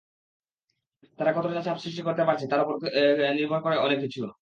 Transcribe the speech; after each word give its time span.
তারা 1.19 1.31
কতটা 1.33 1.61
চাপ 1.61 1.77
সৃষ্টি 1.77 2.01
করতে 2.03 2.23
পারছে, 2.27 2.45
তার 2.47 2.61
ওপর 2.63 2.75
নির্ভর 3.37 3.59
করে 3.61 3.75
অনেক 3.77 3.99
কিছু। 4.01 4.21